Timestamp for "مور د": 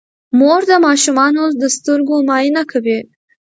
0.39-0.71